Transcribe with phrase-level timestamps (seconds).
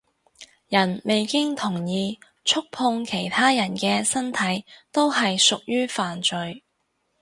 [0.69, 6.63] 人未經同意觸碰其他人嘅身體都係屬於犯罪